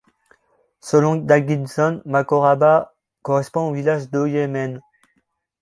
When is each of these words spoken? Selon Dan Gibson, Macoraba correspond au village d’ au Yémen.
Selon 0.79 1.17
Dan 1.27 1.45
Gibson, 1.47 2.01
Macoraba 2.33 2.95
correspond 3.21 3.69
au 3.69 3.73
village 3.75 4.09
d’ 4.09 4.15
au 4.17 4.25
Yémen. 4.25 4.81